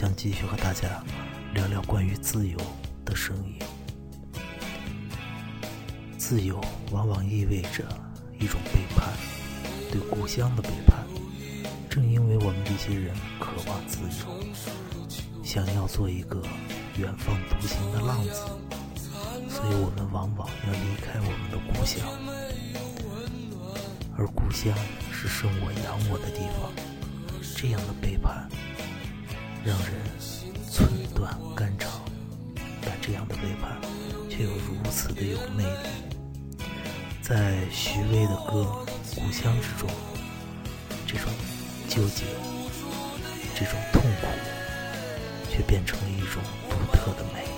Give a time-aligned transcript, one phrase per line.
[0.00, 1.02] 想继续和大家
[1.54, 2.56] 聊聊关于自由
[3.04, 3.58] 的声音。
[6.16, 6.60] 自由
[6.92, 7.82] 往往意味着
[8.38, 9.12] 一种背叛，
[9.90, 11.04] 对故乡的背叛。
[11.90, 16.40] 正因为我们这些人渴望自由，想要做一个
[16.96, 18.42] 远方独行的浪子，
[19.48, 22.08] 所以我们往往要离开我们的故乡。
[24.16, 24.72] 而故乡
[25.10, 26.70] 是生我养我的地方，
[27.56, 28.48] 这样的背叛
[29.68, 29.92] 让人
[30.70, 32.00] 寸断肝肠，
[32.80, 33.78] 但这样的背叛
[34.30, 36.66] 却又如此的有魅力。
[37.20, 38.64] 在徐巍的歌
[39.14, 39.90] 《故乡》之中，
[41.06, 41.30] 这种
[41.86, 42.24] 纠结、
[43.54, 44.26] 这种痛苦，
[45.50, 47.57] 却变成了一种独特的美。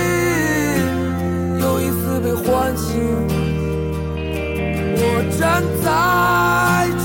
[2.51, 2.99] 次被唤醒。
[5.03, 5.05] 我
[5.39, 5.87] 站在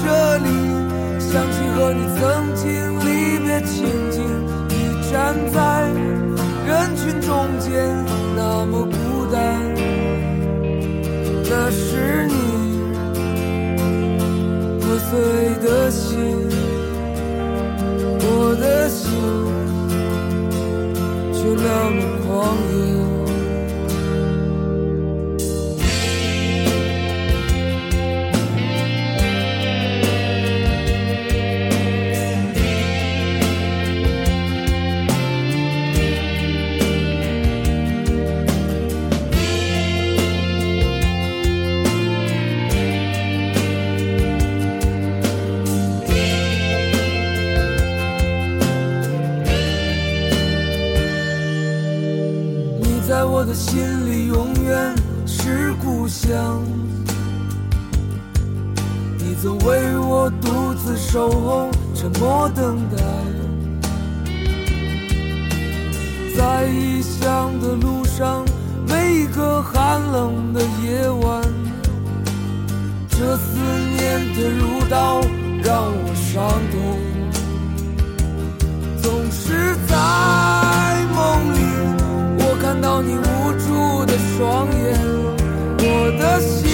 [0.03, 0.05] 这
[0.39, 0.49] 里，
[1.21, 2.21] 想起和你曾
[2.55, 2.65] 经
[3.01, 3.07] 离
[3.39, 3.75] 别情
[4.11, 4.17] 景。
[4.69, 4.73] 你
[5.11, 5.15] 站
[5.53, 5.57] 在
[6.67, 8.06] 人群中间，
[83.03, 84.99] 你无助的双眼，
[85.79, 86.66] 我的心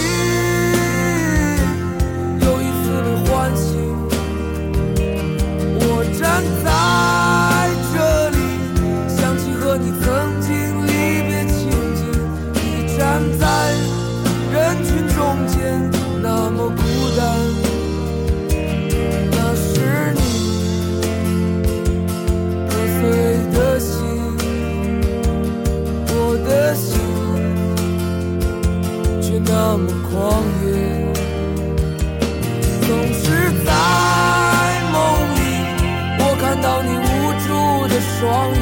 [38.24, 38.61] 我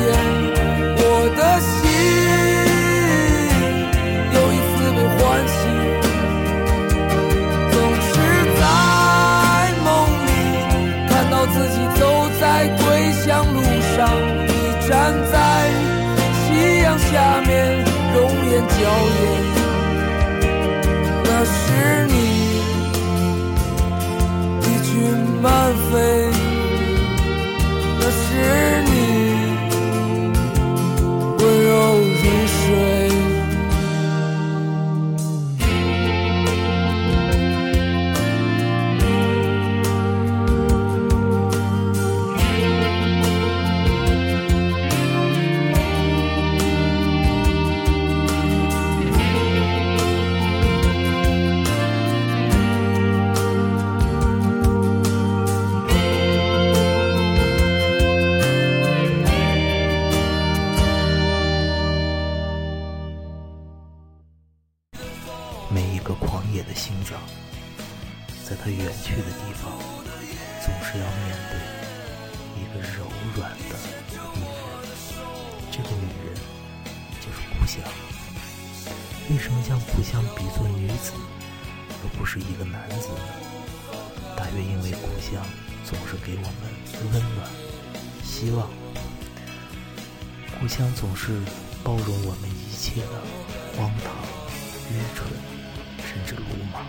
[96.11, 96.43] 甚至鲁
[96.73, 96.85] 莽，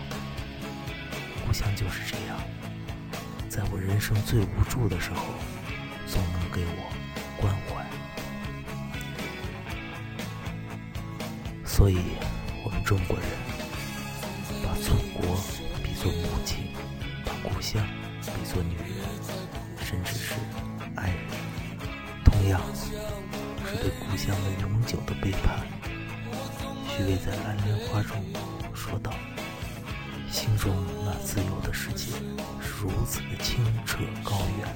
[1.46, 2.36] 故乡就是这样，
[3.48, 5.22] 在我人生最无助的时候，
[6.08, 6.92] 总能给我
[7.40, 7.86] 关怀。
[11.64, 11.98] 所以，
[12.64, 13.24] 我们中国人
[14.64, 15.38] 把祖国
[15.84, 16.74] 比作母亲，
[17.24, 17.80] 把故乡
[18.22, 18.88] 比作女人，
[19.86, 20.34] 甚至是
[20.96, 21.16] 爱人，
[22.24, 25.64] 同样是对故乡的永久的背叛。
[26.88, 28.31] 许巍在《蓝莲花》中。
[33.02, 34.68] 如此的清澈高远，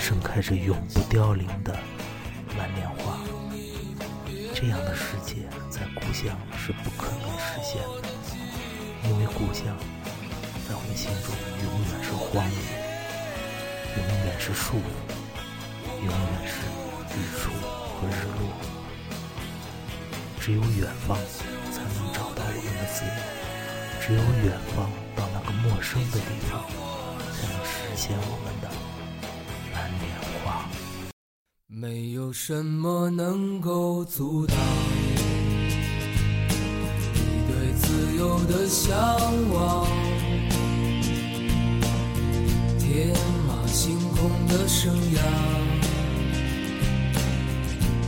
[0.00, 1.76] 盛开着永不凋零的
[2.56, 3.18] 蓝莲花。
[4.54, 8.08] 这样的世界在故乡是不可能实现的，
[9.08, 9.76] 因为故乡
[10.68, 11.34] 在我们心中
[11.64, 12.54] 永远是荒芜，
[13.96, 14.82] 永远是束缚，
[15.96, 16.62] 永远是
[17.10, 17.50] 日出
[17.98, 18.54] 和日落。
[20.38, 21.18] 只有远方。”
[21.70, 23.10] 才能找到我们的自由。
[24.00, 26.64] 只有远方到那个陌生的地方，
[27.98, 28.70] 能实现我们的
[29.72, 30.06] 蓝莲
[30.44, 30.46] 花。
[31.66, 34.56] 没有什么能够阻挡
[37.12, 37.18] 你
[37.48, 38.96] 对自由的向
[39.52, 39.86] 往，
[42.78, 43.12] 天
[43.48, 45.20] 马行空的生涯，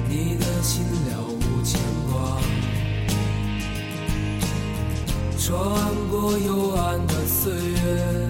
[0.08, 1.80] 你的心了无牵
[2.12, 2.40] 挂。
[5.36, 5.58] 穿
[6.08, 8.29] 过幽暗的岁月，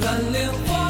[0.00, 0.85] 蓝莲花。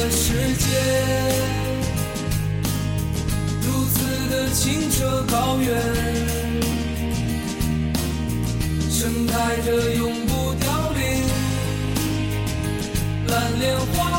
[0.00, 0.66] 的世界，
[3.60, 5.76] 如此的清澈高远，
[8.90, 11.02] 盛开着永不凋零
[13.28, 14.09] 蓝莲花。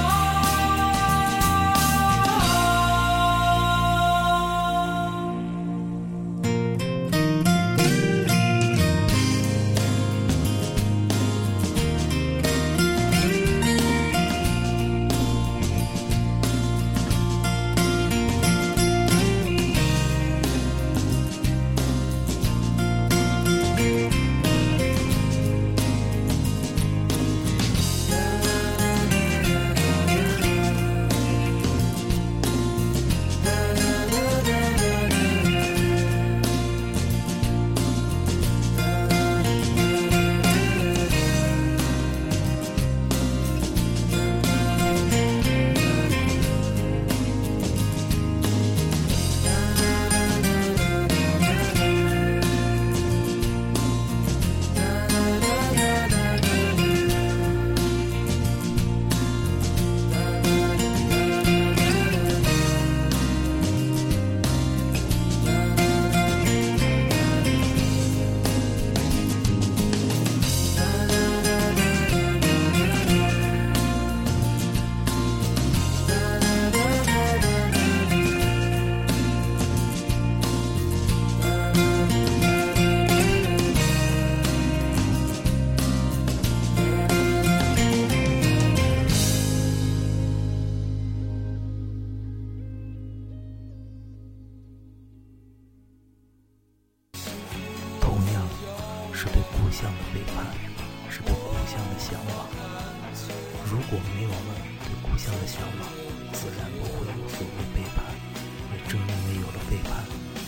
[109.54, 110.04] 了背叛，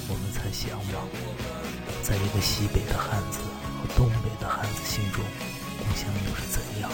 [0.10, 1.08] 我们才向往。
[2.02, 3.40] 在一个西北的汉子
[3.80, 5.24] 和东北的汉子心中，
[5.80, 6.90] 故乡又是怎样？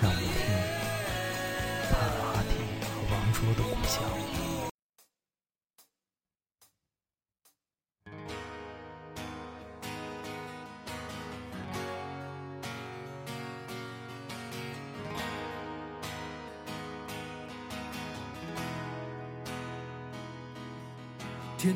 [0.00, 0.46] 让我们听
[1.90, 2.52] 帕尔哈提
[2.86, 4.69] 和王卓的故乡。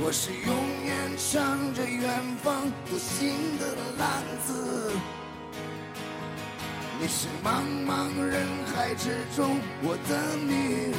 [0.00, 0.56] 我是永
[0.86, 2.08] 远向着远
[2.42, 4.08] 方独行的浪
[4.46, 4.90] 子，
[6.98, 10.98] 你是茫茫人海之中我的女人，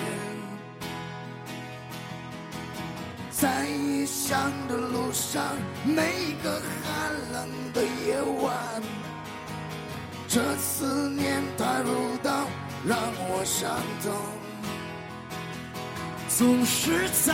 [3.31, 5.43] 在异乡的路上，
[5.83, 8.53] 每个寒冷的夜晚，
[10.27, 12.45] 这思念它如刀，
[12.85, 13.71] 让我伤
[14.03, 14.13] 痛。
[16.29, 17.33] 总是在，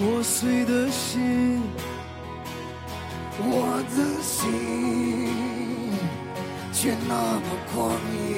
[0.00, 1.60] 破碎的心，
[3.38, 5.28] 我的心
[6.72, 7.92] 却那么狂
[8.30, 8.32] 野。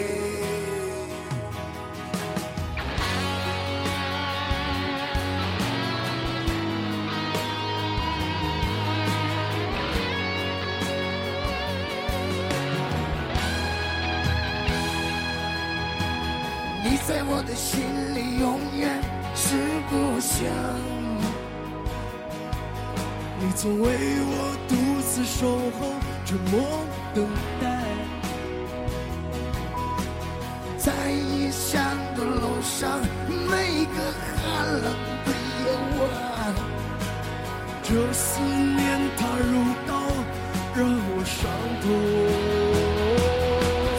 [16.82, 17.84] 你在我的心
[18.16, 19.00] 里永远
[19.36, 19.54] 是
[19.88, 21.01] 故乡。
[23.44, 25.80] 你总为我独自守候，
[26.24, 26.54] 沉默
[27.12, 27.26] 等
[27.60, 27.64] 待。
[30.78, 31.82] 在异乡
[32.16, 33.98] 的路上，每个
[34.38, 34.94] 寒冷
[35.24, 35.66] 的夜
[35.98, 36.00] 晚，
[37.82, 38.80] 这思念
[39.18, 39.52] 它如
[39.88, 39.90] 刀，
[40.76, 41.36] 让我伤
[41.82, 41.84] 痛。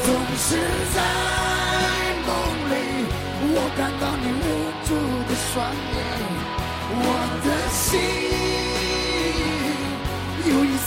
[0.06, 0.08] 总
[0.38, 0.56] 是
[0.96, 0.98] 在
[2.26, 2.32] 梦
[2.72, 2.72] 里，
[3.52, 4.42] 我看到你无
[4.88, 4.90] 助
[5.28, 5.52] 的双
[5.92, 6.00] 眼，
[6.96, 6.98] 我
[7.44, 7.84] 的心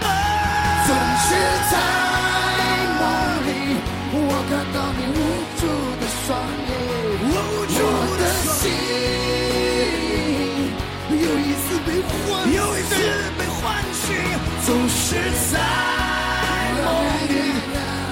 [0.00, 0.90] 总
[1.24, 1.28] 是
[1.70, 1.74] 在
[2.98, 3.02] 梦
[3.46, 3.48] 里，
[4.12, 5.18] 我看到你无
[5.60, 5.62] 助
[6.00, 6.28] 的双
[6.66, 6.70] 眼，
[7.28, 7.32] 无
[7.66, 8.22] 助我的
[8.56, 8.60] 心
[11.10, 12.10] 又一次被唤
[12.52, 12.92] 又一次
[13.38, 14.04] 被唤醒，
[14.66, 14.98] 总是
[15.52, 15.54] 在
[16.84, 16.86] 梦
[17.28, 17.32] 里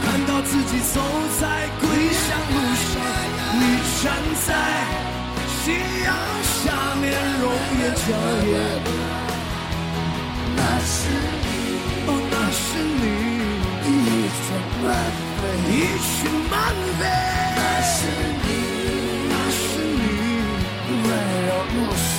[0.05, 0.95] 看到自己走
[1.41, 1.43] 在
[1.81, 2.55] 归乡路
[2.89, 2.91] 上，
[3.59, 3.63] 你
[4.03, 4.05] 站
[4.47, 4.49] 在
[5.65, 5.65] 夕
[6.05, 6.07] 阳
[6.63, 6.67] 下
[7.01, 7.05] 面，
[7.41, 7.45] 容
[7.81, 7.99] 颜娇
[8.47, 8.51] 艳。
[10.57, 10.97] 那是
[12.79, 13.05] 你
[13.85, 13.91] 一
[14.45, 14.47] 阵
[14.83, 14.87] 乱
[15.39, 16.17] 飞，一曲
[16.51, 16.55] 慢
[16.99, 17.01] 飞，
[17.57, 17.97] 那是
[18.45, 18.47] 你
[19.29, 20.01] 那是你
[21.05, 21.07] 温
[21.47, 22.19] 柔如水，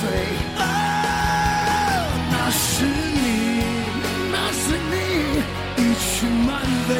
[0.56, 0.60] 哦，
[2.30, 3.18] 那是你
[4.32, 4.94] 那是你
[5.76, 6.08] 一曲
[6.46, 6.48] 慢
[6.86, 6.90] 飞，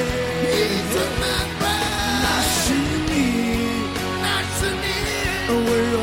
[0.46, 0.48] 一
[0.92, 1.22] 阵乱
[1.58, 1.62] 飞，
[2.22, 2.62] 那是
[3.08, 3.10] 你
[4.22, 4.24] 那
[4.56, 4.84] 是你
[5.48, 5.58] 温
[5.92, 5.94] 柔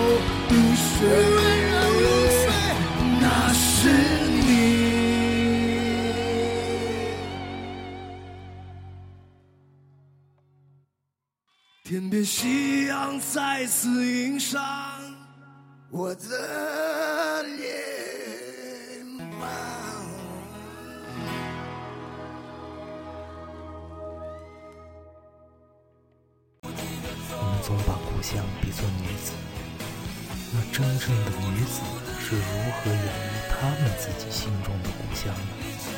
[0.49, 0.99] 如水，
[12.07, 14.63] 天边夕阳再次映上
[15.89, 17.67] 我的脸
[19.31, 19.41] 庞。
[26.63, 29.33] 我们总把故乡比作女子，
[30.53, 31.81] 那真正的女子
[32.21, 32.41] 是如
[32.71, 35.96] 何演绎她们自己心中的故乡呢？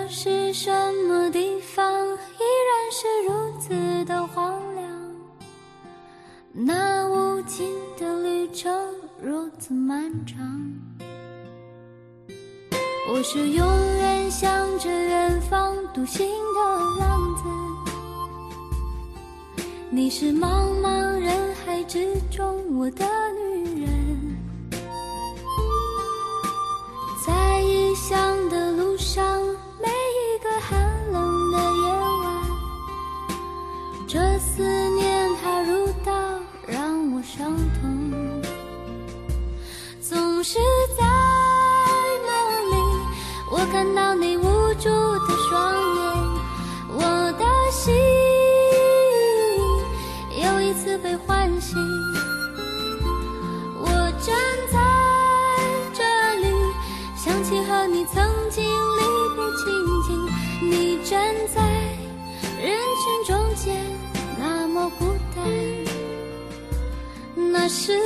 [0.00, 0.70] 这是什
[1.06, 1.84] 么地方？
[1.92, 4.88] 依然是如此的荒凉，
[6.52, 8.72] 那无尽的旅程
[9.20, 10.38] 如此漫长。
[13.12, 13.66] 我是永
[13.98, 16.60] 远向着远方独行的
[16.98, 17.42] 浪子，
[19.90, 23.49] 你是茫茫人海之中我的女
[60.70, 61.60] 你站在
[62.62, 63.74] 人群中间，
[64.38, 65.04] 那么孤
[65.34, 65.44] 单，
[67.34, 67.98] 那是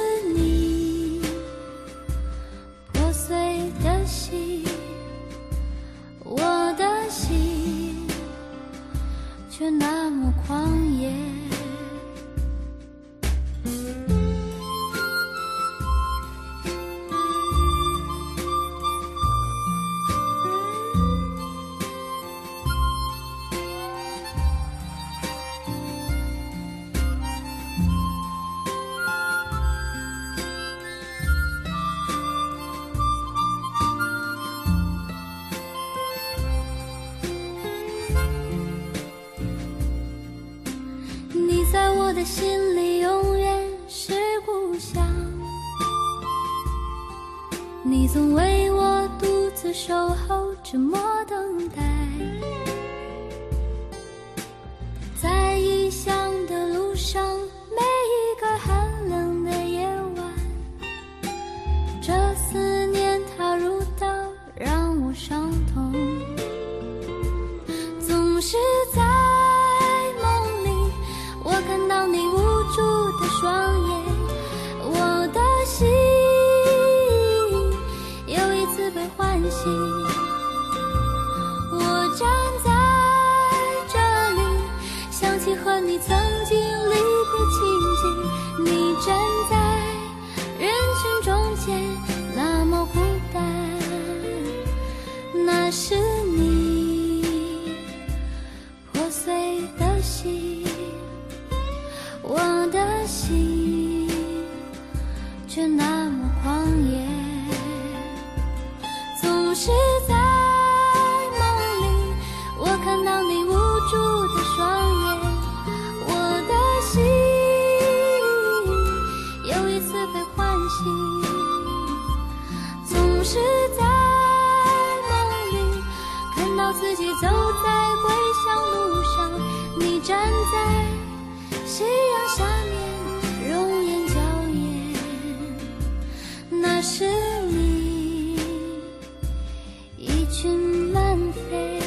[140.36, 140.58] 群
[140.92, 141.80] 漫飞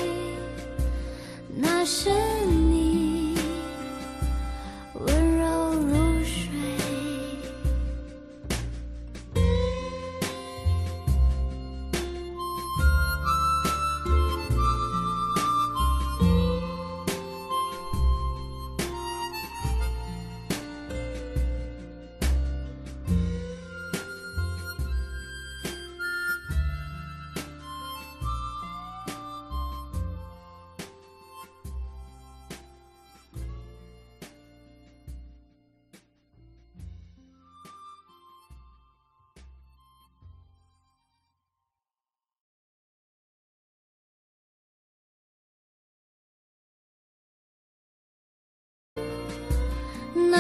[1.54, 2.10] 那是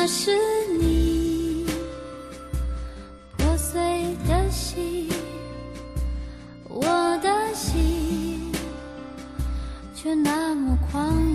[0.07, 0.31] 是
[0.79, 1.65] 你。
[3.37, 5.09] 破碎的心
[6.69, 6.85] 我
[7.21, 8.51] 的心
[9.93, 11.26] 却那么狂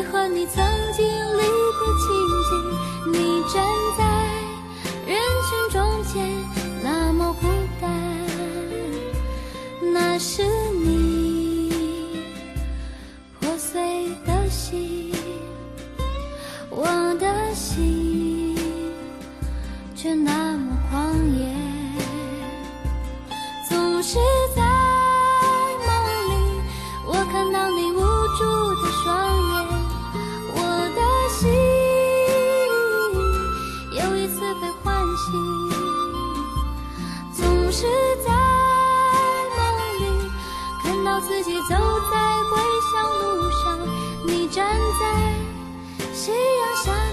[0.00, 2.08] 喜欢你曾经离的情
[2.48, 3.62] 景，你站
[3.98, 4.09] 在。
[42.90, 43.78] 小路上
[44.26, 44.66] 你站
[44.98, 47.09] 在夕阳下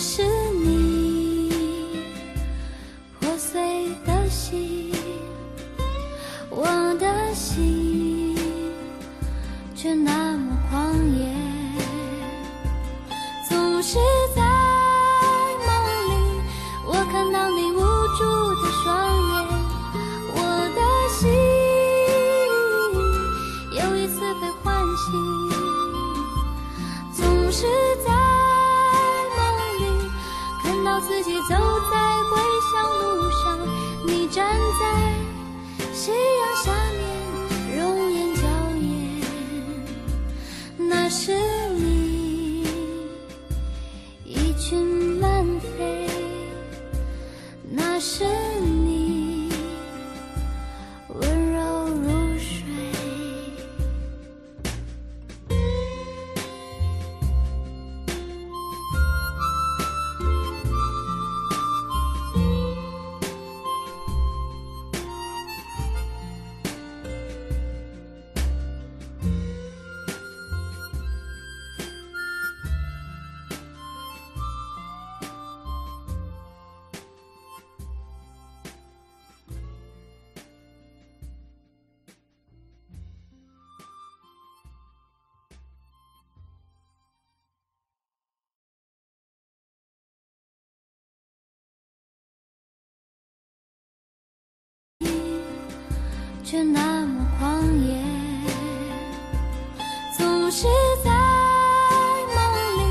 [0.00, 0.29] 是
[96.50, 97.94] 却那么狂野，
[100.18, 100.66] 总是
[101.04, 101.10] 在
[102.34, 102.38] 梦
[102.76, 102.82] 里，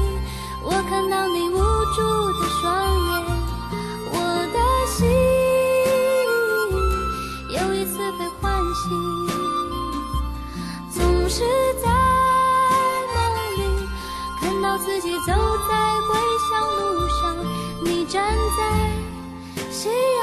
[0.64, 1.58] 我看到你无
[1.94, 2.00] 助
[2.40, 2.64] 的双
[3.10, 3.12] 眼，
[4.14, 4.16] 我
[4.54, 4.96] 的心
[7.50, 8.88] 又一次被唤醒，
[10.90, 11.44] 总是
[11.84, 11.90] 在
[13.14, 13.18] 梦
[13.58, 13.60] 里
[14.40, 15.34] 看到自己走
[15.68, 15.72] 在
[16.08, 16.16] 归
[16.50, 17.22] 乡路上，
[17.84, 18.24] 你站
[18.58, 18.60] 在
[19.70, 20.19] 夕阳。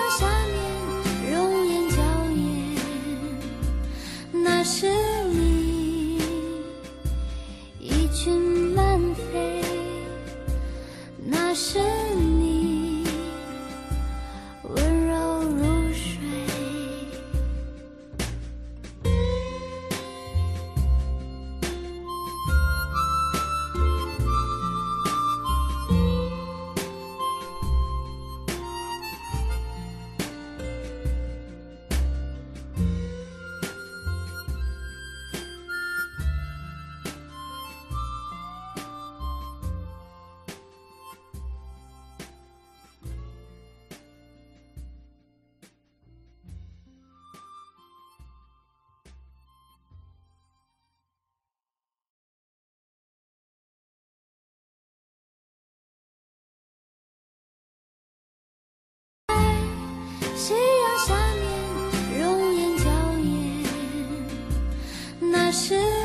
[65.57, 65.95] 是。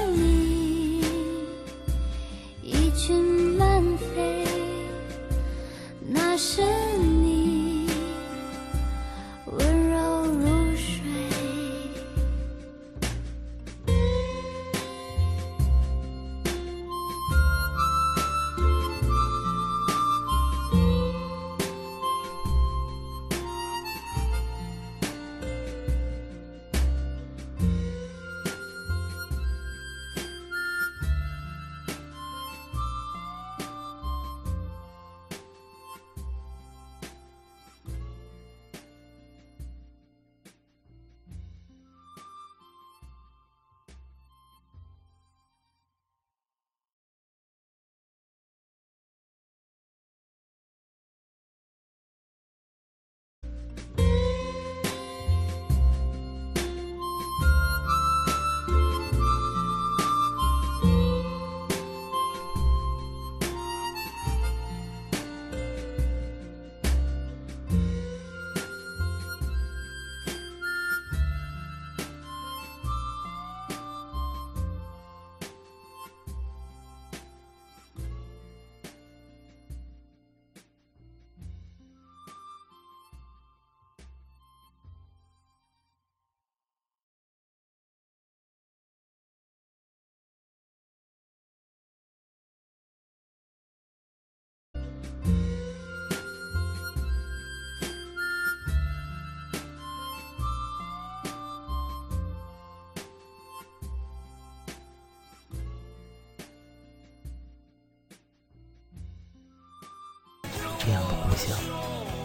[111.47, 111.57] 乡，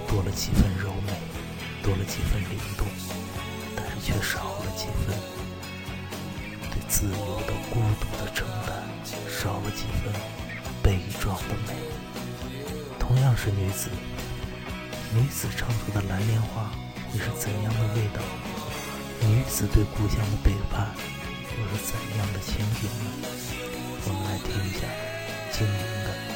[0.06, 1.12] 多了几分柔美，
[1.82, 2.86] 多了几分灵动，
[3.74, 5.16] 但是却少了几分
[6.70, 8.84] 对自由的孤独的承担，
[9.28, 10.12] 少了几分
[10.82, 11.72] 悲壮的美。
[12.98, 13.88] 同样是女子，
[15.14, 16.70] 女子唱出的《蓝莲花》
[17.12, 18.20] 会是怎样的味道？
[19.22, 20.94] 女子对故乡的背叛
[21.56, 23.28] 又是怎样的情景呢？
[24.04, 24.84] 我们来听一下
[25.50, 26.10] 精灵的《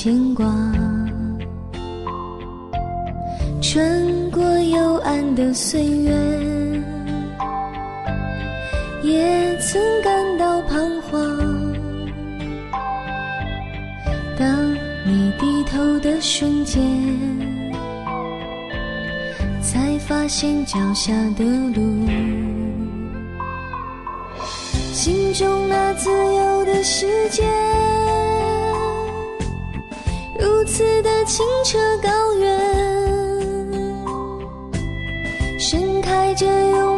[0.00, 0.46] 牵挂，
[3.60, 6.12] 穿过幽暗的岁月。
[9.02, 11.20] 也曾感到彷徨。
[14.38, 14.72] 当
[15.04, 16.80] 你低头的瞬间，
[19.60, 21.44] 才发现脚下的
[21.74, 22.06] 路，
[24.92, 27.42] 心中那自由的世界，
[30.78, 32.56] 如此的清澈高远，
[35.58, 36.97] 盛开着永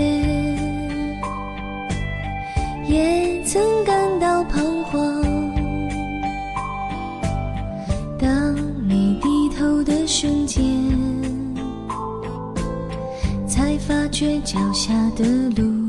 [14.21, 15.87] 才发觉脚下的路，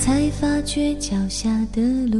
[0.00, 2.16] 才发觉脚下的路。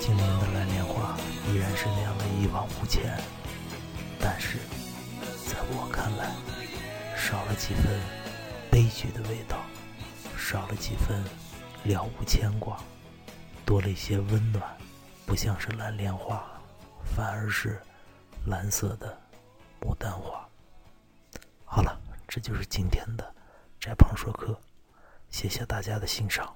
[0.00, 1.16] 精灵的蓝莲花
[1.46, 3.16] 依然是那样的一往无前，
[4.18, 4.58] 但是
[5.46, 6.32] 在我看来，
[7.16, 8.00] 少了几分
[8.72, 9.58] 悲剧的味道，
[10.36, 11.22] 少了几分
[11.84, 12.76] 了无牵挂，
[13.64, 14.64] 多了一些温暖，
[15.24, 16.42] 不像是蓝莲花，
[17.04, 17.80] 反而是
[18.44, 19.16] 蓝色的
[19.80, 20.44] 牡丹花。
[22.28, 23.34] 这就是今天的
[23.80, 24.60] 宅胖说课，
[25.30, 26.54] 谢谢大家的欣赏。